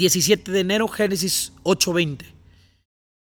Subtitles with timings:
[0.00, 2.24] 17 de enero, Génesis 8:20.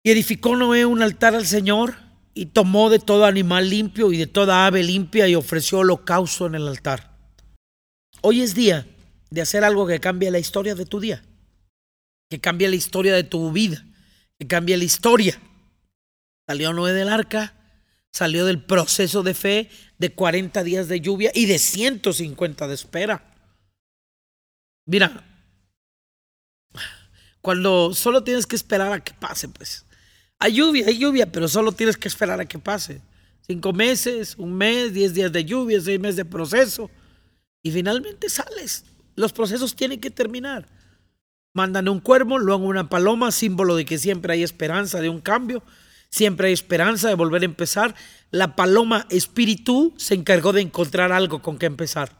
[0.04, 1.96] Y edificó Noé un altar al Señor
[2.36, 6.54] y tomó de todo animal limpio y de toda ave limpia y ofreció holocausto en
[6.54, 7.18] el altar.
[8.22, 8.88] Hoy es día
[9.32, 11.24] de hacer algo que cambie la historia de tu día,
[12.30, 13.84] que cambie la historia de tu vida,
[14.38, 15.42] que cambie la historia.
[16.48, 17.56] Salió Noé del arca,
[18.14, 23.34] salió del proceso de fe de 40 días de lluvia y de 150 de espera.
[24.86, 25.37] Mira,
[27.42, 29.86] cuando solo tienes que esperar a que pase, pues.
[30.40, 33.02] Hay lluvia, hay lluvia, pero solo tienes que esperar a que pase.
[33.42, 36.92] Cinco meses, un mes, diez días de lluvia, seis meses de proceso.
[37.64, 38.86] Y finalmente sales.
[39.16, 40.68] Los procesos tienen que terminar.
[41.54, 45.64] Mandan un cuervo, luego una paloma, símbolo de que siempre hay esperanza de un cambio,
[46.10, 47.96] siempre hay esperanza de volver a empezar.
[48.30, 52.12] La paloma espíritu se encargó de encontrar algo con que empezar.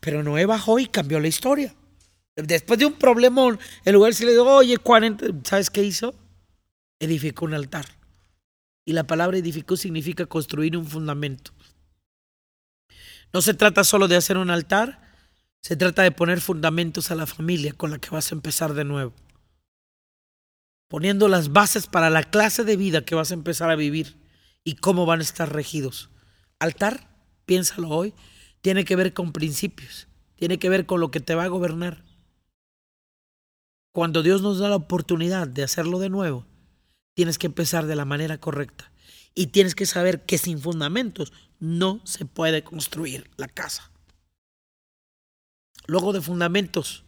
[0.00, 1.74] Pero Noé bajó y cambió la historia.
[2.44, 6.14] Después de un problemón, el lugar se le dijo, oye, 40, ¿sabes qué hizo?
[6.98, 7.86] Edificó un altar.
[8.84, 11.52] Y la palabra edificó significa construir un fundamento.
[13.32, 15.00] No se trata solo de hacer un altar,
[15.62, 18.84] se trata de poner fundamentos a la familia con la que vas a empezar de
[18.84, 19.12] nuevo.
[20.88, 24.16] Poniendo las bases para la clase de vida que vas a empezar a vivir
[24.64, 26.10] y cómo van a estar regidos.
[26.58, 27.08] Altar,
[27.46, 28.14] piénsalo hoy,
[28.60, 32.02] tiene que ver con principios, tiene que ver con lo que te va a gobernar.
[33.92, 36.46] Cuando Dios nos da la oportunidad de hacerlo de nuevo,
[37.14, 38.92] tienes que empezar de la manera correcta.
[39.34, 43.90] Y tienes que saber que sin fundamentos no se puede construir la casa.
[45.86, 47.04] Luego de fundamentos,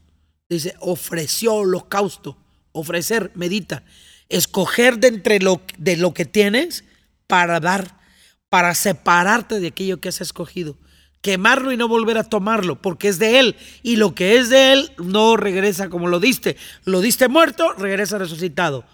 [0.48, 2.36] dice, ofreció holocausto.
[2.72, 3.84] Ofrecer, medita.
[4.28, 6.84] Escoger de entre lo, de lo que tienes
[7.26, 8.00] para dar,
[8.48, 10.76] para separarte de aquello que has escogido
[11.22, 13.56] quemarlo y no volver a tomarlo, porque es de Él.
[13.82, 16.56] Y lo que es de Él no regresa como lo diste.
[16.84, 18.84] Lo diste muerto, regresa resucitado.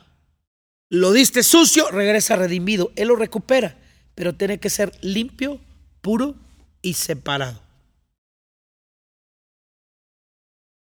[0.91, 2.93] Lo diste sucio, regresa redimido.
[2.97, 3.77] Él lo recupera,
[4.15, 5.61] pero tiene que ser limpio,
[6.01, 6.37] puro
[6.83, 7.68] y separado.